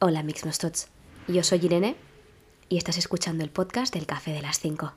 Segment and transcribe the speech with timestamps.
[0.00, 0.88] Hola Mixnostots,
[1.28, 1.96] yo soy Irene
[2.68, 4.92] y estás escuchando el podcast del Café de las 5.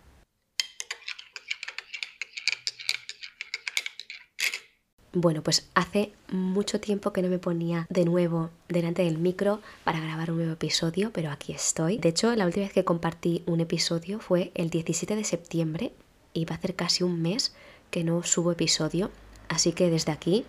[5.13, 9.99] Bueno, pues hace mucho tiempo que no me ponía de nuevo delante del micro para
[9.99, 11.99] grabar un nuevo episodio, pero aquí estoy.
[11.99, 15.93] De hecho, la última vez que compartí un episodio fue el 17 de septiembre
[16.33, 17.55] y va a hacer casi un mes
[17.91, 19.11] que no subo episodio,
[19.47, 20.45] así que desde aquí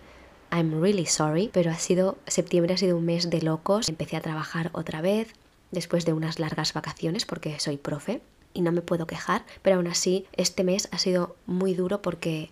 [0.51, 3.89] I'm really sorry, pero ha sido septiembre ha sido un mes de locos.
[3.89, 5.33] Empecé a trabajar otra vez
[5.71, 8.21] después de unas largas vacaciones porque soy profe
[8.53, 12.49] y no me puedo quejar, pero aún así este mes ha sido muy duro porque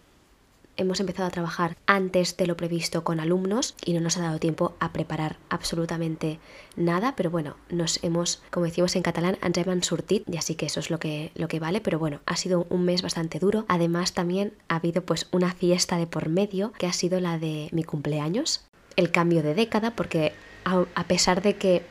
[0.78, 4.40] hemos empezado a trabajar antes de lo previsto con alumnos y no nos ha dado
[4.40, 6.40] tiempo a preparar absolutamente
[6.76, 9.82] nada, pero bueno, nos hemos, como decimos en catalán, ens hem
[10.28, 12.86] y así que eso es lo que, lo que vale, pero bueno, ha sido un
[12.86, 13.66] mes bastante duro.
[13.68, 17.70] Además también ha habido pues una fiesta de por medio que ha sido la de
[17.72, 20.34] mi cumpleaños, el cambio de década, porque
[20.66, 21.84] a, pesar de que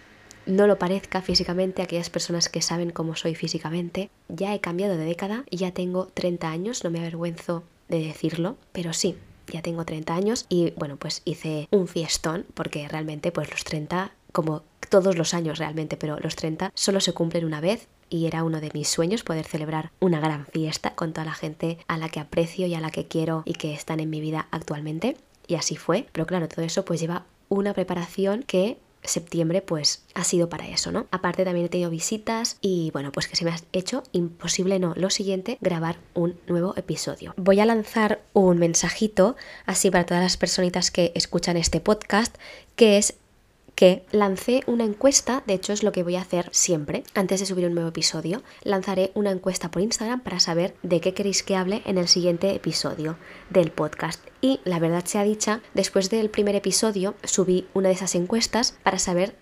[0.47, 5.05] no lo parezca físicamente, aquellas personas que saben cómo soy físicamente, ya he cambiado de
[5.05, 9.17] década, ya tengo 30 años, no me avergüenzo de decirlo, pero sí,
[9.53, 14.13] ya tengo 30 años y bueno, pues hice un fiestón porque realmente pues los 30,
[14.33, 18.45] como todos los años realmente, pero los 30 solo se cumplen una vez y era
[18.45, 22.09] uno de mis sueños poder celebrar una gran fiesta con toda la gente a la
[22.09, 25.17] que aprecio y a la que quiero y que están en mi vida actualmente.
[25.49, 30.25] Y así fue, pero claro, todo eso pues lleva una preparación que septiembre pues ha
[30.25, 31.07] sido para eso, ¿no?
[31.11, 34.95] Aparte también he tenido visitas y bueno, pues que se me ha hecho imposible, no,
[34.97, 37.35] lo siguiente, grabar un nuevo episodio.
[37.37, 42.37] Voy a lanzar un mensajito así para todas las personitas que escuchan este podcast,
[42.75, 43.15] que es
[43.77, 47.47] que lancé una encuesta, de hecho es lo que voy a hacer siempre, antes de
[47.47, 51.57] subir un nuevo episodio, lanzaré una encuesta por Instagram para saber de qué queréis que
[51.57, 53.19] hable en el siguiente episodio
[53.51, 54.27] del podcast.
[54.41, 58.99] Y la verdad sea dicha, después del primer episodio subí una de esas encuestas para
[58.99, 59.37] saber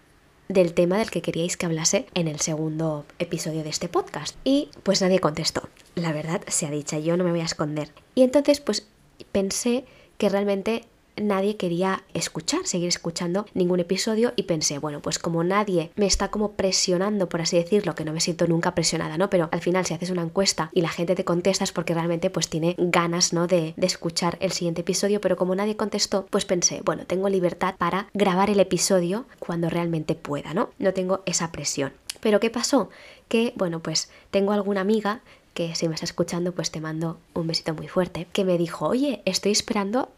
[0.49, 4.37] del tema del que queríais que hablase en el segundo episodio de este podcast.
[4.43, 5.69] Y pues nadie contestó.
[5.95, 7.93] La verdad sea dicha, yo no me voy a esconder.
[8.17, 8.89] Y entonces pues
[9.31, 9.85] pensé
[10.19, 10.85] que realmente
[11.17, 16.29] nadie quería escuchar, seguir escuchando ningún episodio y pensé, bueno, pues como nadie me está
[16.29, 19.31] como presionando, por así decirlo, que no me siento nunca presionada, ¿no?
[19.31, 22.31] Pero al final si haces una encuesta y la gente te contesta es porque realmente
[22.31, 23.47] pues tiene ganas, ¿no?
[23.47, 27.75] De, de escuchar el siguiente episodio, pero como nadie contestó, pues pensé, bueno, tengo libertad
[27.79, 30.71] para grabar el episodio cuando realmente pueda, ¿no?
[30.79, 31.93] No tengo esa presión.
[32.21, 32.89] Pero ¿qué pasó?
[33.29, 35.21] Que, bueno, pues tengo alguna amiga
[35.53, 38.89] que si me está escuchando, pues te mando un besito muy fuerte, que me dijo,
[38.89, 40.09] oye, estoy esperando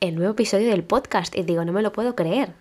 [0.00, 2.52] el nuevo episodio del podcast y digo, no me lo puedo creer.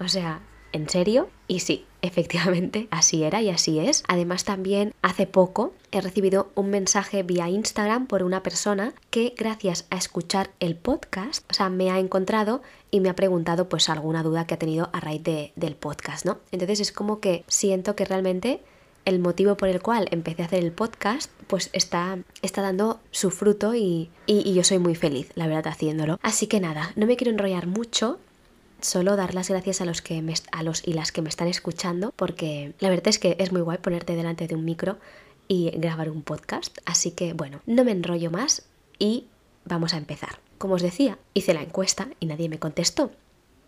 [0.00, 0.40] O sea,
[0.72, 1.28] ¿en serio?
[1.46, 4.04] Y sí, efectivamente, así era y así es.
[4.08, 9.86] Además también hace poco he recibido un mensaje vía Instagram por una persona que gracias
[9.90, 14.22] a escuchar el podcast, o sea, me ha encontrado y me ha preguntado pues alguna
[14.22, 16.38] duda que ha tenido a raíz de, del podcast, ¿no?
[16.52, 18.62] Entonces es como que siento que realmente
[19.04, 23.30] el motivo por el cual empecé a hacer el podcast, pues está, está dando su
[23.30, 26.18] fruto y, y, yo soy muy feliz, la verdad, haciéndolo.
[26.22, 28.18] Así que nada, no me quiero enrollar mucho,
[28.80, 31.48] solo dar las gracias a los que me, a los y las que me están
[31.48, 34.98] escuchando porque la verdad es que es muy guay ponerte delante de un micro
[35.48, 36.78] y grabar un podcast.
[36.84, 38.66] Así que bueno no me enrollo más
[38.98, 39.24] y
[39.64, 40.38] vamos a empezar.
[40.58, 43.10] Como os decía hice la encuesta y nadie me contestó.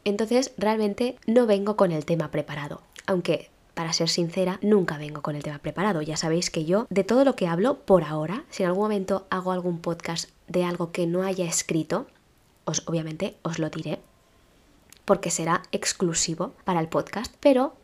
[0.05, 5.37] Entonces realmente no vengo con el tema preparado aunque para ser sincera, nunca vengo con
[5.37, 6.01] el tema preparado.
[6.01, 9.27] Ya sabéis que yo, de todo lo que hablo por ahora, si en algún momento
[9.29, 12.07] hago algún podcast de algo que no haya escrito,
[12.65, 14.01] os obviamente os lo diré,
[15.05, 17.75] porque será exclusivo para el podcast, pero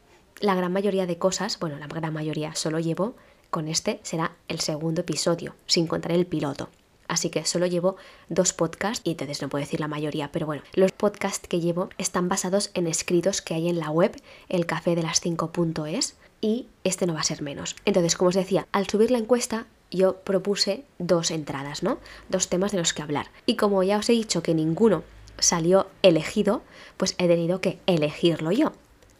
[0.40, 3.14] la gran mayoría de cosas, bueno, la gran mayoría solo llevo
[3.50, 6.70] con este será el segundo episodio, sin contar el piloto.
[7.12, 7.96] Así que solo llevo
[8.30, 11.90] dos podcasts y entonces no puedo decir la mayoría, pero bueno, los podcasts que llevo
[11.98, 14.18] están basados en escritos que hay en la web,
[14.48, 17.76] el café de las 5.es, y este no va a ser menos.
[17.84, 21.98] Entonces, como os decía, al subir la encuesta yo propuse dos entradas, ¿no?
[22.30, 23.26] Dos temas de los que hablar.
[23.44, 25.04] Y como ya os he dicho que ninguno
[25.38, 26.62] salió elegido,
[26.96, 28.72] pues he tenido que elegirlo yo.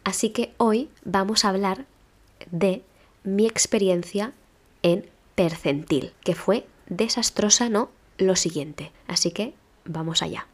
[0.03, 1.85] Así que hoy vamos a hablar
[2.51, 2.83] de
[3.23, 4.33] mi experiencia
[4.83, 8.93] en percentil, que fue desastrosa, no, lo siguiente.
[9.07, 10.47] Así que vamos allá.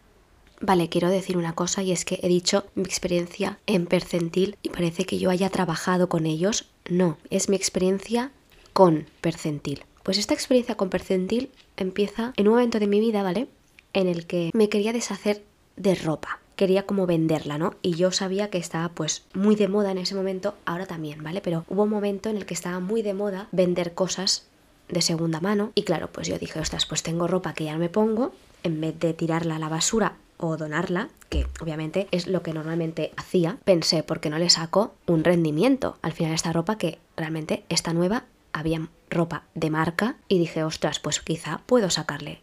[0.60, 4.70] Vale, quiero decir una cosa y es que he dicho mi experiencia en percentil y
[4.70, 6.68] parece que yo haya trabajado con ellos.
[6.88, 8.32] No, es mi experiencia
[8.72, 9.84] con percentil.
[10.02, 13.46] Pues esta experiencia con percentil empieza en un momento de mi vida, ¿vale?
[13.92, 15.44] En el que me quería deshacer
[15.76, 16.40] de ropa.
[16.56, 17.76] Quería como venderla, ¿no?
[17.82, 21.40] Y yo sabía que estaba pues muy de moda en ese momento, ahora también, ¿vale?
[21.40, 24.47] Pero hubo un momento en el que estaba muy de moda vender cosas
[24.88, 27.78] de segunda mano y claro, pues yo dije, ostras, pues tengo ropa que ya no
[27.78, 28.32] me pongo,
[28.62, 33.12] en vez de tirarla a la basura o donarla, que obviamente es lo que normalmente
[33.16, 35.98] hacía, pensé, ¿por qué no le saco un rendimiento?
[36.02, 41.00] Al final esta ropa que realmente está nueva, había ropa de marca y dije, ostras,
[41.00, 42.40] pues quizá puedo sacarle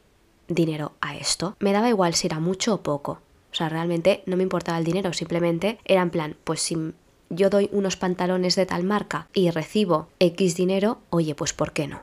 [0.47, 1.55] dinero a esto.
[1.59, 3.19] Me daba igual si era mucho o poco.
[3.51, 6.93] O sea, realmente no me importaba el dinero, simplemente era en plan, pues si
[7.29, 11.87] yo doy unos pantalones de tal marca y recibo X dinero, oye, pues ¿por qué
[11.87, 12.01] no?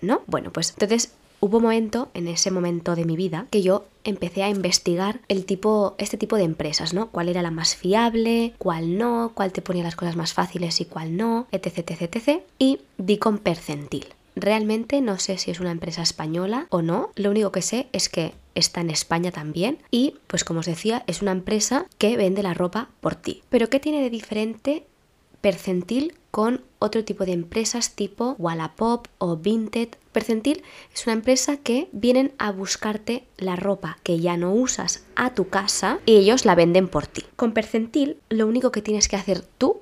[0.00, 0.22] ¿No?
[0.26, 4.42] Bueno, pues entonces hubo un momento, en ese momento de mi vida, que yo empecé
[4.42, 7.08] a investigar el tipo, este tipo de empresas, ¿no?
[7.10, 10.84] Cuál era la más fiable, cuál no, cuál te ponía las cosas más fáciles y
[10.84, 12.42] cuál no, etc, etc, etc.
[12.58, 14.06] Y di con Percentil.
[14.34, 17.10] Realmente no sé si es una empresa española o no.
[17.16, 21.02] Lo único que sé es que está en España también y, pues como os decía,
[21.06, 23.42] es una empresa que vende la ropa por ti.
[23.48, 24.84] Pero ¿qué tiene de diferente
[25.40, 29.88] Percentil con otro tipo de empresas tipo Wallapop o Vinted.
[30.12, 30.62] Percentil
[30.94, 35.48] es una empresa que vienen a buscarte la ropa que ya no usas a tu
[35.48, 37.24] casa y ellos la venden por ti.
[37.36, 39.80] Con Percentil lo único que tienes que hacer tú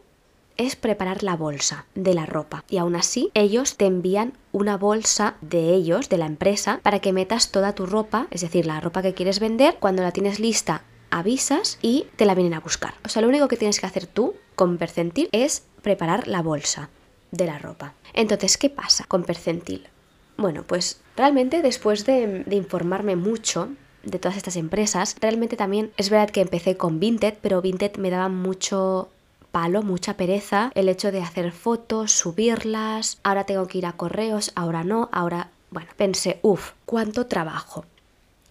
[0.57, 5.37] es preparar la bolsa de la ropa y aún así ellos te envían una bolsa
[5.41, 9.03] de ellos, de la empresa, para que metas toda tu ropa, es decir, la ropa
[9.03, 12.95] que quieres vender, cuando la tienes lista avisas y te la vienen a buscar.
[13.05, 16.91] O sea, lo único que tienes que hacer tú con Percentil es preparar la bolsa
[17.31, 17.95] de la ropa.
[18.13, 19.89] Entonces, ¿qué pasa con Percentil?
[20.37, 23.69] Bueno, pues realmente después de, informarme mucho
[24.03, 28.11] de todas estas empresas, realmente también es verdad que empecé con Vinted, pero Vinted me
[28.11, 29.09] daba mucho
[29.51, 34.53] palo, mucha pereza el hecho de hacer fotos, subirlas, ahora tengo que ir a correos,
[34.55, 35.51] ahora no, ahora...
[35.69, 37.85] Bueno, pensé, uff, cuánto trabajo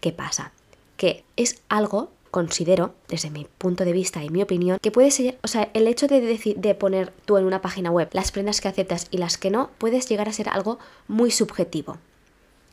[0.00, 0.52] ¿qué pasa?
[0.96, 5.38] Que es algo considero, desde mi punto de vista y mi opinión, que puede ser,
[5.42, 8.68] o sea, el hecho de, de poner tú en una página web las prendas que
[8.68, 10.78] aceptas y las que no, puedes llegar a ser algo
[11.08, 11.98] muy subjetivo.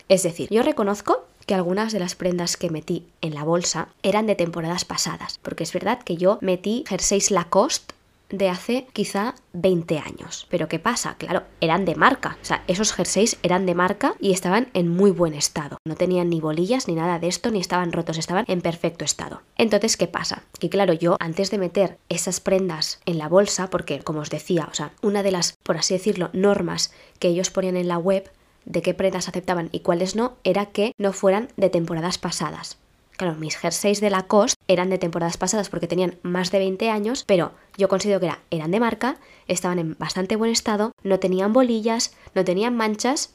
[0.09, 4.27] Es decir, yo reconozco que algunas de las prendas que metí en la bolsa eran
[4.27, 7.95] de temporadas pasadas, porque es verdad que yo metí jerseys Lacoste
[8.29, 10.45] de hace quizá 20 años.
[10.49, 11.15] Pero ¿qué pasa?
[11.17, 12.38] Claro, eran de marca.
[12.41, 15.77] O sea, esos jerseys eran de marca y estaban en muy buen estado.
[15.88, 19.41] No tenían ni bolillas ni nada de esto, ni estaban rotos, estaban en perfecto estado.
[19.57, 20.44] Entonces, ¿qué pasa?
[20.59, 24.67] Que claro, yo antes de meter esas prendas en la bolsa, porque como os decía,
[24.69, 28.29] o sea, una de las, por así decirlo, normas que ellos ponían en la web
[28.67, 32.77] de qué prendas aceptaban y cuáles no, era que no fueran de temporadas pasadas.
[33.15, 37.23] Claro, mis jerseys de Lacoste eran de temporadas pasadas porque tenían más de 20 años,
[37.25, 39.17] pero yo considero que eran de marca,
[39.47, 43.33] estaban en bastante buen estado, no tenían bolillas, no tenían manchas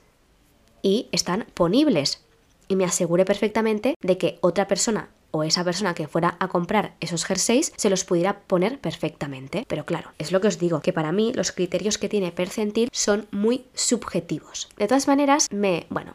[0.82, 2.23] y están ponibles.
[2.69, 6.94] Y me aseguré perfectamente de que otra persona o esa persona que fuera a comprar
[7.00, 9.64] esos jerseys se los pudiera poner perfectamente.
[9.67, 12.88] Pero claro, es lo que os digo, que para mí los criterios que tiene Percentil
[12.93, 14.69] son muy subjetivos.
[14.76, 16.14] De todas maneras, me, bueno,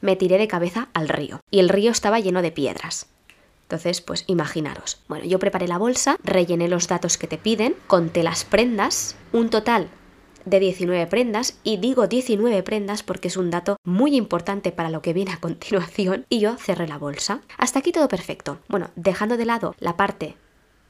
[0.00, 1.40] me tiré de cabeza al río.
[1.50, 3.06] Y el río estaba lleno de piedras.
[3.62, 5.00] Entonces, pues imaginaros.
[5.08, 9.50] Bueno, yo preparé la bolsa, rellené los datos que te piden, conté las prendas, un
[9.50, 9.88] total
[10.46, 15.02] de 19 prendas, y digo 19 prendas porque es un dato muy importante para lo
[15.02, 17.42] que viene a continuación, y yo cerré la bolsa.
[17.58, 18.58] Hasta aquí todo perfecto.
[18.68, 20.36] Bueno, dejando de lado la parte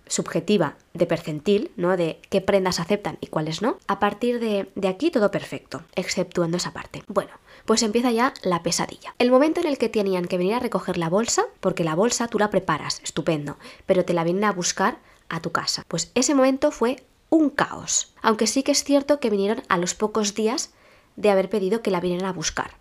[0.06, 1.96] subjetiva de percentil, ¿no?
[1.96, 3.78] De qué prendas aceptan y cuáles no.
[3.86, 7.02] A partir de, de, aquí todo perfecto, exceptuando esa parte.
[7.08, 7.32] Bueno,
[7.64, 9.14] pues empieza ya la pesadilla.
[9.18, 12.28] El momento en el que tenían que venir a recoger la bolsa, porque la bolsa
[12.28, 14.98] tú la preparas, estupendo, pero te la vienen a buscar
[15.28, 15.84] a tu casa.
[15.88, 18.14] Pues ese momento fue un caos.
[18.22, 20.70] Aunque sí que es cierto que vinieron a los pocos días
[21.16, 22.72] de haber pedido que la vinieran a buscar.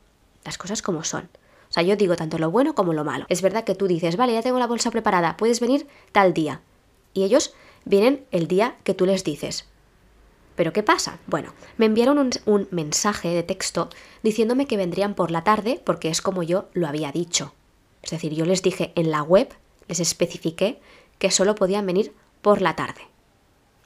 [0.44, 1.30] Las cosas como son.
[1.70, 3.26] O sea, yo digo tanto lo bueno como lo malo.
[3.30, 6.62] Es verdad que tú dices, vale, ya tengo la bolsa preparada, puedes venir tal día
[7.14, 7.54] y ellos
[7.86, 9.66] vienen el día que tú les dices.
[10.56, 11.20] ¿Pero qué pasa?
[11.28, 13.90] Bueno, me enviaron un, mensaje de texto
[14.24, 17.54] diciéndome que vendrían por la tarde porque es como yo lo había dicho.
[18.04, 19.50] Es decir, yo les dije en la web,
[19.88, 20.80] les especifiqué
[21.18, 23.02] que solo podían venir por la tarde.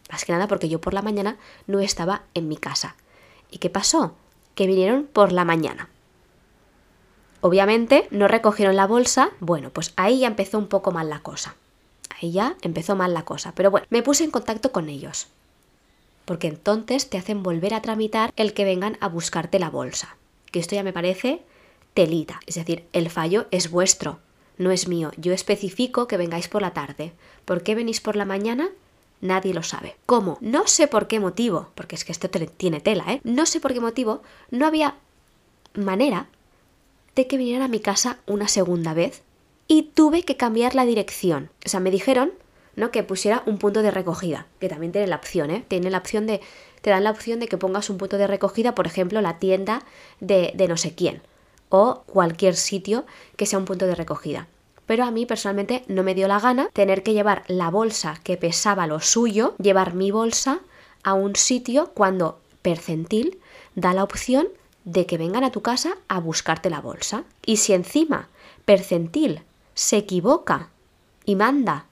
[0.10, 1.38] Más que nada porque yo por la mañana
[1.68, 2.96] no estaba en mi casa.
[3.52, 4.16] ¿Y qué pasó?
[4.56, 5.90] Que vinieron por la mañana.
[7.42, 11.56] Obviamente no recogieron la bolsa, bueno, pues ahí ya empezó un poco mal la cosa.
[12.20, 13.54] Ahí ya empezó mal la cosa.
[13.56, 15.28] Pero bueno, me puse en contacto con ellos.
[16.26, 20.16] porque entonces te hacen volver a tramitar el que vengan a buscarte la bolsa.
[20.52, 21.42] Que esto ya me parece
[21.96, 24.20] telita, es decir, el fallo es vuestro,
[24.60, 25.12] no es mío.
[25.18, 27.14] Yo especifico que vengáis por la tarde.
[27.46, 28.70] ¿Por qué venís por la mañana?
[29.22, 29.96] Nadie lo sabe.
[30.06, 30.38] ¿Cómo?
[30.40, 33.22] No sé por qué motivo, porque es que esto tiene tela, ¿eh?
[33.24, 34.96] No sé por qué motivo no había
[35.74, 36.28] manera
[37.16, 39.24] de que vinieran a mi casa una segunda vez
[39.68, 41.50] y tuve que cambiar la dirección.
[41.66, 42.32] O sea, me dijeron,
[42.76, 42.92] ¿no?
[42.92, 45.66] Que pusiera un punto de recogida, que también tiene la opción, ¿eh?
[45.68, 46.40] Tiene la opción de,
[46.82, 49.84] te dan la opción de que pongas un punto de recogida, por ejemplo, la tienda
[50.22, 51.22] de, de no sé quién,
[51.68, 54.48] o cualquier sitio que sea un punto de recogida
[54.90, 58.38] pero a mí personalmente no me dio la gana tener que llevar la bolsa que
[58.38, 60.62] pesaba lo suyo, llevar mi bolsa
[61.04, 63.38] a un sitio cuando Percentil
[63.76, 64.48] da la opción
[64.86, 67.24] de que vengan a tu casa a buscarte la bolsa.
[67.46, 68.30] Y si encima
[68.66, 69.44] Percentil
[69.76, 70.70] se equivoca
[71.24, 71.86] y manda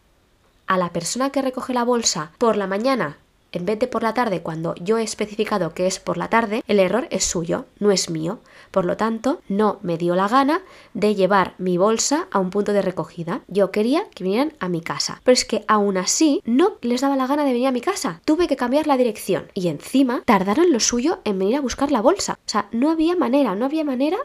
[0.66, 3.20] a la persona que recoge la bolsa por la mañana
[3.52, 6.64] en vez de por la tarde, cuando yo he especificado que es por la tarde,
[6.68, 8.40] el error es suyo, no es mío.
[8.72, 10.62] Por lo tanto, no me dio la gana
[10.94, 13.42] de llevar mi bolsa a un punto de recogida.
[13.48, 15.22] Yo quería que vinieran a mi casa.
[15.24, 18.22] Pero es que aún así no les daba la gana de venir a mi casa.
[18.26, 19.50] Tuve que cambiar la dirección.
[19.54, 22.40] Y encima tardaron lo suyo en venir a buscar la bolsa.
[22.46, 24.18] O sea, no había manera, no había manera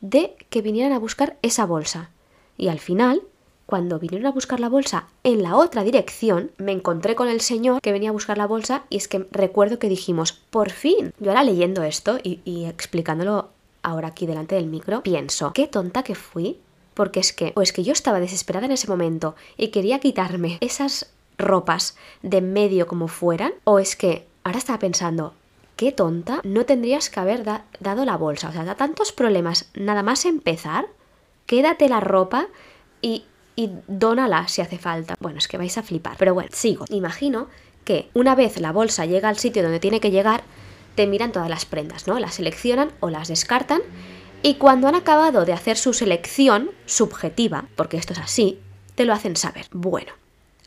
[0.00, 2.10] de que vinieran a buscar esa bolsa.
[2.56, 3.22] Y al final
[3.68, 7.82] cuando vinieron a buscar la bolsa en la otra dirección, me encontré con el señor
[7.82, 11.12] que venía a buscar la bolsa y es que recuerdo que dijimos, por fin.
[11.20, 13.50] Yo ahora leyendo esto y, explicándolo
[13.82, 16.56] ahora aquí delante del micro, pienso, qué tonta que fui.
[16.94, 20.56] Porque es que, o es que yo estaba desesperada en ese momento y quería quitarme
[20.62, 25.34] esas ropas de medio como fueran, o es que ahora estaba pensando,
[25.76, 28.48] qué tonta, no tendrías que haber dado la bolsa.
[28.48, 30.86] O sea, da tantos problemas nada más empezar,
[31.44, 32.48] quédate la ropa
[33.02, 33.24] y
[33.58, 35.16] y dónala si hace falta.
[35.18, 36.14] Bueno, es que vais a flipar.
[36.16, 36.84] Pero bueno, sigo.
[36.90, 37.48] Imagino
[37.82, 40.44] que una vez la bolsa llega al sitio donde tiene que llegar,
[40.94, 42.20] te miran todas las prendas, ¿no?
[42.20, 43.80] Las seleccionan o las descartan
[44.44, 48.60] y cuando han acabado de hacer su selección subjetiva, porque esto es así,
[48.94, 49.66] te lo hacen saber.
[49.72, 50.12] Bueno,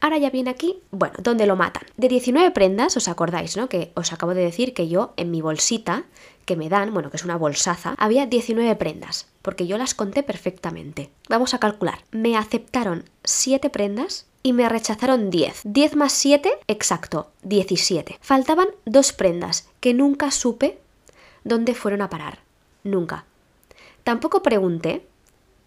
[0.04, 1.84] Ahora ya viene aquí, bueno, donde lo matan.
[1.96, 3.70] De 19 prendas, os acordáis, ¿no?
[3.70, 6.06] Que os acabo de decir que yo en mi bolsita
[6.52, 10.22] que me dan, bueno, que es una bolsaza, había 19 prendas, porque yo las conté
[10.22, 11.10] perfectamente.
[11.30, 12.00] Vamos a calcular.
[12.12, 15.62] Me aceptaron 7 prendas y me rechazaron 10.
[15.64, 18.18] 10 más 7, exacto, 17.
[18.20, 20.78] Faltaban dos prendas que nunca supe
[21.46, 22.40] dónde fueron a parar.
[22.84, 23.24] Nunca.
[24.04, 25.08] Tampoco pregunté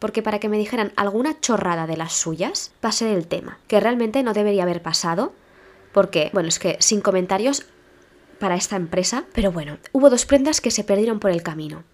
[0.01, 4.23] porque para que me dijeran alguna chorrada de las suyas, pasé del tema, que realmente
[4.23, 5.33] no debería haber pasado,
[5.95, 7.65] porque, bueno, es que sin comentarios
[8.39, 11.85] para esta empresa, pero bueno, hubo dos prendas que se perdieron por el camino.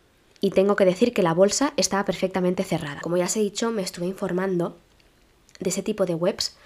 [0.40, 3.00] Y tengo que decir que la bolsa estaba perfectamente cerrada.
[3.00, 4.76] Como ya os he dicho, me estuve informando
[5.58, 6.56] de ese tipo de webs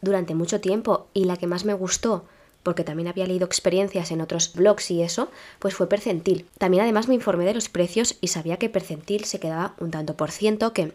[0.00, 2.24] durante mucho tiempo y la que más me gustó
[2.64, 5.28] porque también había leído experiencias en otros blogs y eso,
[5.60, 6.46] pues fue Percentil.
[6.58, 10.16] También además me informé de los precios y sabía que Percentil se quedaba un tanto
[10.16, 10.92] por ciento, que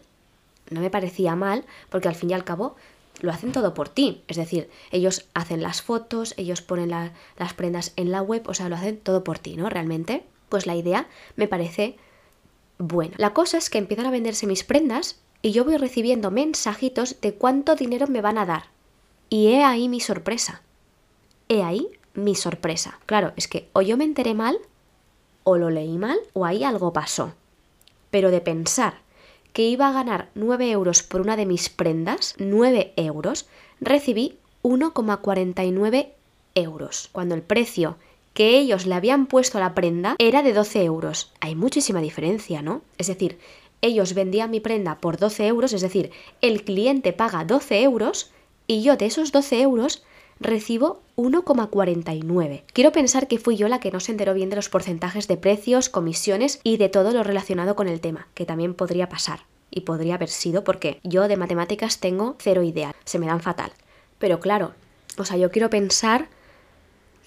[0.72, 2.76] no me parecía mal, porque al fin y al cabo
[3.22, 4.24] lo hacen todo por ti.
[4.28, 8.70] Es decir, ellos hacen las fotos, ellos ponen las prendas en la web, o sea,
[8.70, 9.70] lo hacen todo por ti, ¿no?
[9.70, 11.98] Realmente, pues la idea me parece
[12.78, 13.16] buena.
[13.18, 17.34] La cosa es que empiezan a venderse mis prendas y yo voy recibiendo mensajitos de
[17.34, 18.66] cuánto dinero me van a dar.
[19.30, 20.62] Y he ahí mi sorpresa.
[21.48, 23.00] He ahí mi sorpresa.
[23.06, 24.58] Claro, es que o yo me enteré mal,
[25.44, 27.34] o lo leí mal, o ahí algo pasó.
[28.12, 29.02] Pero de pensar
[29.54, 33.48] que iba a ganar 9 euros por una de mis prendas, 9 euros,
[33.82, 36.10] recibí 1,49
[36.56, 37.98] euros, cuando el precio
[38.34, 41.32] que ellos le habían puesto a la prenda era de 12 euros.
[41.40, 42.82] Hay muchísima diferencia, ¿no?
[42.98, 43.40] Es decir,
[43.82, 48.32] ellos vendían mi prenda por 12 euros, es decir, el cliente paga 12 euros
[48.68, 50.04] y yo de esos 12 euros
[50.40, 52.64] recibo 1,49.
[52.74, 55.38] Quiero pensar que fui yo la que no se enteró bien de los porcentajes de
[55.38, 59.42] precios, comisiones y de todo lo relacionado con el tema, que también podría pasar.
[59.72, 63.72] Y podría haber sido porque yo de matemáticas tengo cero idea, se me dan fatal.
[64.18, 64.74] Pero claro,
[65.18, 66.28] o sea, yo quiero pensar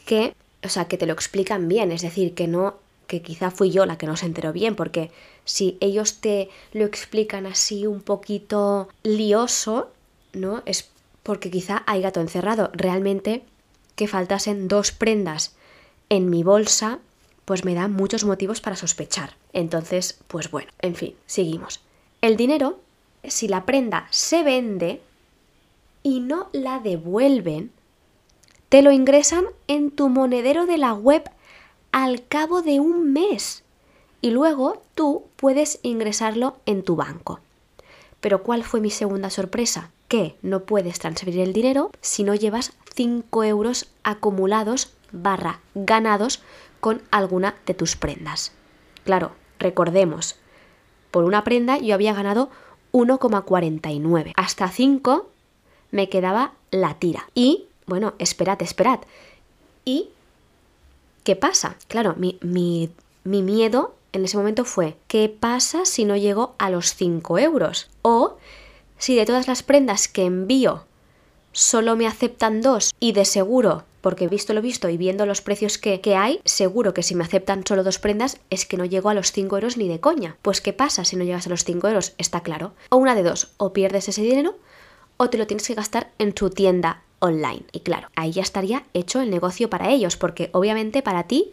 [0.06, 2.76] que, o sea, que te lo explican bien, es decir, que no
[3.06, 5.10] que quizá fui yo la que no se enteró bien, porque
[5.44, 9.90] si ellos te lo explican así un poquito lioso,
[10.32, 10.62] ¿no?
[10.64, 10.91] Es
[11.22, 12.70] porque quizá hay gato encerrado.
[12.72, 13.44] Realmente
[13.96, 15.54] que faltasen dos prendas
[16.08, 16.98] en mi bolsa,
[17.44, 19.36] pues me da muchos motivos para sospechar.
[19.52, 21.80] Entonces, pues bueno, en fin, seguimos.
[22.20, 22.80] El dinero,
[23.24, 25.00] si la prenda se vende
[26.02, 27.70] y no la devuelven,
[28.68, 31.24] te lo ingresan en tu monedero de la web
[31.92, 33.64] al cabo de un mes.
[34.20, 37.40] Y luego tú puedes ingresarlo en tu banco.
[38.20, 39.90] Pero ¿cuál fue mi segunda sorpresa?
[40.12, 46.42] Que no puedes transferir el dinero si no llevas 5 euros acumulados barra ganados
[46.80, 48.52] con alguna de tus prendas.
[49.04, 50.36] Claro, recordemos,
[51.10, 52.50] por una prenda yo había ganado
[52.92, 54.34] 1,49.
[54.36, 55.30] Hasta 5
[55.92, 57.30] me quedaba la tira.
[57.34, 59.00] Y, bueno, esperad, esperad.
[59.86, 60.10] ¿Y
[61.24, 61.76] qué pasa?
[61.88, 62.90] Claro, mi, mi,
[63.24, 67.88] mi miedo en ese momento fue, ¿qué pasa si no llego a los 5 euros?
[68.02, 68.36] O
[69.02, 70.84] si de todas las prendas que envío
[71.50, 75.76] solo me aceptan dos y de seguro, porque visto lo visto y viendo los precios
[75.76, 79.08] que, que, hay, seguro que si me aceptan solo dos prendas es que no llego
[79.08, 80.36] a los 5 euros ni de coña.
[80.40, 82.12] Pues ¿qué pasa si no llegas a los 5 euros?
[82.16, 82.74] Está claro.
[82.90, 84.54] O una de dos, o pierdes ese dinero
[85.16, 87.64] o te lo tienes que gastar en tu tienda online.
[87.72, 91.50] Y claro, ahí ya estaría hecho el negocio para ellos, porque obviamente para ti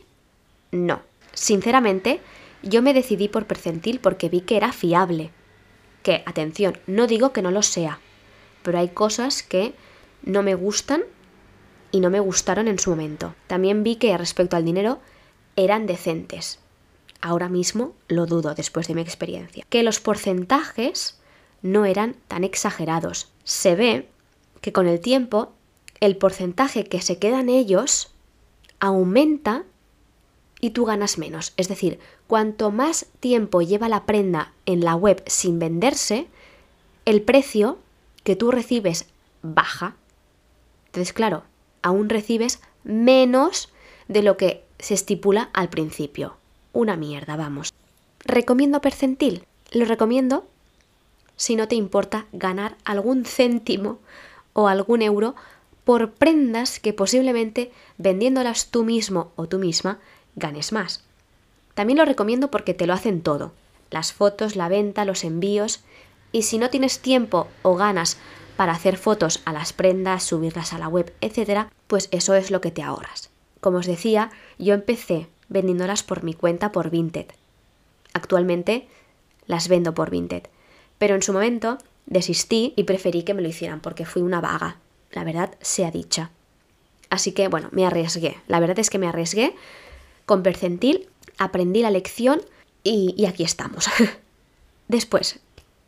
[0.72, 1.01] no.
[1.34, 2.22] Sinceramente,
[2.62, 5.32] yo me decidí por percentil porque vi que era fiable.
[6.03, 8.00] Que, atención, no digo que no lo sea,
[8.63, 9.74] pero hay cosas que
[10.24, 11.03] no me gustan
[11.91, 13.36] y no me gustaron en su momento.
[13.48, 15.00] También vi que respecto al dinero
[15.56, 16.60] eran decentes.
[17.22, 19.65] Ahora mismo lo dudo después de mi experiencia.
[19.70, 21.20] Que los porcentajes
[21.62, 23.29] no eran tan exagerados.
[23.44, 24.08] Se ve
[24.62, 25.53] que con el tiempo
[26.00, 28.13] el porcentaje que se quedan ellos
[28.79, 29.65] aumenta
[30.60, 31.54] y tú ganas menos.
[31.58, 36.28] Es decir, cuanto más tiempo lleva la prenda en la web sin venderse,
[37.06, 37.78] el precio
[38.24, 39.08] que tú recibes
[39.42, 39.96] baja.
[40.88, 41.44] Entonces, claro,
[41.82, 43.70] aún recibes menos
[44.08, 46.36] de lo que se estipula al principio.
[46.74, 47.74] Una mierda, vamos.
[48.25, 49.46] ¿Recomiendo percentil?
[49.72, 50.46] Lo recomiendo
[51.36, 54.00] si no te importa ganar algún céntimo
[54.54, 55.36] o algún euro
[55.86, 60.00] por prendas que posiblemente vendiéndolas tú mismo o tú misma
[60.39, 61.03] ganes más.
[61.74, 63.53] También lo recomiendo porque te lo hacen todo.
[63.91, 65.81] Las fotos, la venta, los envíos.
[66.31, 68.17] Y si no tienes tiempo o ganas
[68.58, 72.62] para hacer fotos a las prendas, subirlas a la web, etc., pues eso es lo
[72.62, 73.29] que te ahorras.
[73.62, 77.27] Como os decía, yo empecé vendiéndolas por mi cuenta por Vinted.
[78.13, 78.88] Actualmente
[79.46, 80.43] las vendo por Vinted.
[80.98, 84.77] Pero en su momento desistí y preferí que me lo hicieran porque fui una vaga.
[85.11, 86.31] La verdad sea dicha.
[87.09, 88.37] Así que bueno, me arriesgué.
[88.48, 89.55] La verdad es que me arriesgué
[90.29, 92.39] con percentil, aprendí la lección
[92.83, 93.89] y, aquí estamos.
[94.87, 95.39] Después,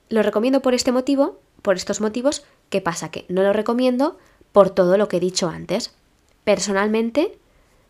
[0.10, 3.12] lo recomiendo por este motivo, por estos motivos, ¿Qué pasa?
[3.12, 4.18] Que no lo recomiendo
[4.54, 5.94] por todo lo que he dicho antes.
[6.46, 7.38] Personalmente,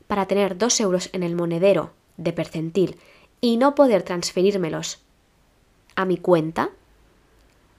[0.07, 2.99] para tener 2 euros en el monedero de percentil
[3.41, 4.97] y no poder transferírmelos
[5.95, 6.71] a mi cuenta,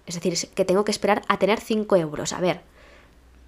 [0.06, 2.32] es decir, que tengo que esperar a tener 5 euros.
[2.32, 2.60] A ver,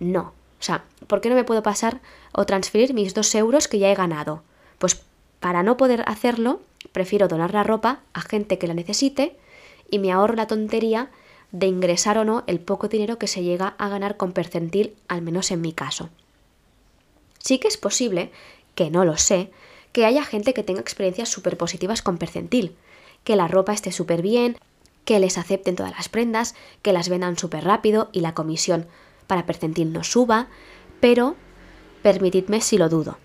[0.01, 0.33] no.
[0.59, 2.01] O sea, ¿por qué no me puedo pasar
[2.33, 4.43] o transferir mis 2 euros que ya he ganado?
[4.79, 5.01] Pues
[5.45, 9.37] para no poder hacerlo, prefiero donar la ropa a gente que la necesite
[9.91, 11.11] y me ahorro la tontería
[11.53, 15.21] de ingresar o no el poco dinero que se llega a ganar con percentil, al
[15.21, 16.09] menos en mi caso.
[17.41, 18.31] Sí que es posible,
[18.75, 19.51] que no lo sé,
[19.93, 22.75] que haya gente que tenga experiencias súper positivas con percentil,
[23.23, 24.57] que la ropa esté súper bien,
[25.05, 28.87] que les acepten todas las prendas, que las vendan súper rápido y la comisión
[29.27, 30.47] para percentil no suba,
[31.01, 31.37] pero
[32.03, 33.19] permitidme si lo dudo.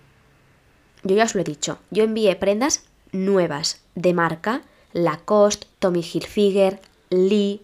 [1.02, 6.80] Yo ya os lo he dicho, yo envié prendas nuevas de marca Lacoste, Tommy Hilfiger,
[7.10, 7.62] Lee,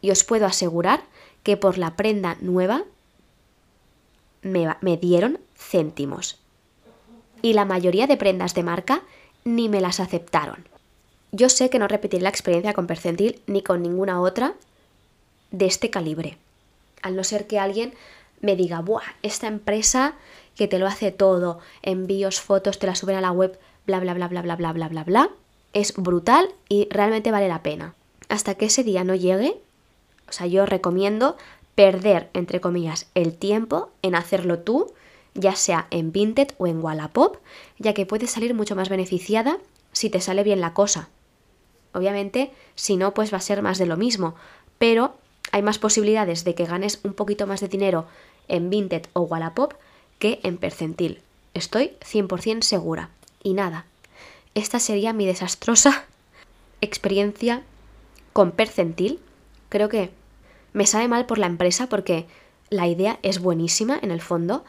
[0.00, 1.02] y os puedo asegurar
[1.42, 2.84] que por la prenda nueva
[4.42, 6.38] me, me dieron céntimos.
[7.42, 9.02] Y la mayoría de prendas de marca
[9.44, 10.68] ni me las aceptaron.
[11.32, 14.54] Yo sé que no repetiré la experiencia con Percentil ni con ninguna otra
[15.50, 16.36] de este calibre.
[17.00, 17.94] Al no ser que alguien
[18.40, 19.02] me diga, ¡buah!
[19.22, 20.14] Esta empresa
[20.56, 24.14] que te lo hace todo, envíos, fotos, te la suben a la web, bla, bla,
[24.14, 25.30] bla, bla, bla, bla, bla, bla, bla,
[25.72, 27.94] es brutal y realmente vale la pena.
[28.28, 29.60] Hasta que ese día no llegue,
[30.28, 31.36] o sea, yo recomiendo
[31.74, 34.92] perder, entre comillas, el tiempo en hacerlo tú,
[35.34, 37.38] ya sea en Vinted o en Wallapop,
[37.78, 39.58] ya que puedes salir mucho más beneficiada
[39.92, 41.08] si te sale bien la cosa.
[41.94, 44.34] Obviamente, si no, pues va a ser más de lo mismo,
[44.78, 45.14] pero
[45.52, 48.06] hay más posibilidades de que ganes un poquito más de dinero
[48.48, 49.74] en Vinted o Wallapop
[50.22, 51.20] que en Percentil.
[51.52, 53.10] Estoy 100% segura.
[53.42, 53.86] Y nada,
[54.54, 56.04] esta sería mi desastrosa
[56.80, 57.64] experiencia
[58.32, 59.18] con Percentil.
[59.68, 60.10] Creo que
[60.72, 62.26] me sabe mal por la empresa porque
[62.70, 64.64] la idea es buenísima en el fondo,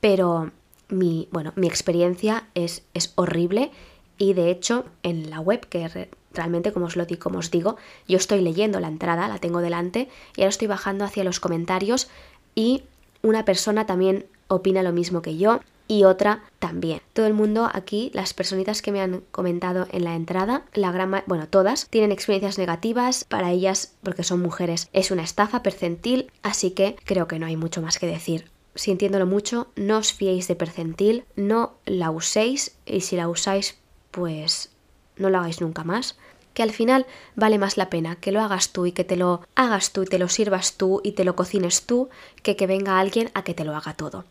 [0.00, 0.50] pero
[0.88, 3.70] mi, bueno, mi experiencia es, es horrible
[4.18, 7.76] y de hecho en la web que realmente como os lo como os digo,
[8.08, 12.10] yo estoy leyendo la entrada, la tengo delante y ahora estoy bajando hacia los comentarios
[12.56, 12.82] y
[13.22, 15.60] una persona también opina lo mismo que yo
[15.90, 17.00] y otra también.
[17.14, 21.24] Todo el mundo aquí, las personitas que me han comentado en la entrada, la gran,
[21.26, 24.88] bueno, todas tienen experiencias negativas para ellas porque son mujeres.
[24.92, 28.48] Es una estafa percentil, así que creo que no hay mucho más que decir.
[28.76, 33.76] sintiéndolo mucho, no os fiéis de percentil, no la uséis y si la usáis,
[34.12, 34.70] pues
[35.16, 36.16] no lo hagáis nunca más.
[36.54, 39.40] Que al final vale más la pena que lo hagas tú y que te lo
[39.56, 42.10] hagas tú y te lo sirvas tú y te lo cocines tú
[42.44, 44.24] que que venga alguien a que te lo haga todo.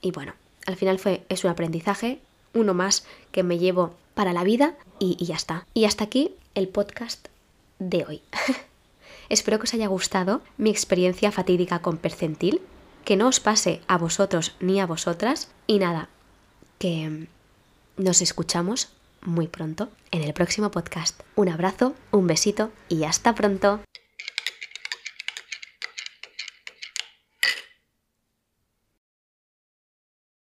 [0.00, 0.34] Y bueno,
[0.66, 2.20] al final fue, es un aprendizaje,
[2.54, 5.66] uno más que me llevo para la vida y, y ya está.
[5.74, 7.28] Y hasta aquí el podcast
[7.78, 8.22] de hoy.
[9.28, 12.60] Espero que os haya gustado mi experiencia fatídica con percentil,
[13.04, 16.08] que no os pase a vosotros ni a vosotras y nada,
[16.78, 17.28] que
[17.96, 18.90] nos escuchamos
[19.22, 21.20] muy pronto en el próximo podcast.
[21.36, 23.80] Un abrazo, un besito y hasta pronto.